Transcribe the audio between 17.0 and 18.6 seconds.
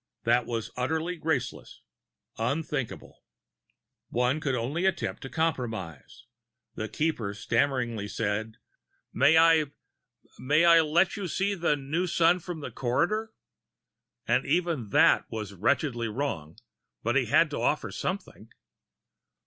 but he had to offer something.